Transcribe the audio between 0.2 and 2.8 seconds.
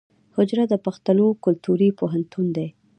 حجره د پښتنو کلتوري پوهنتون دی.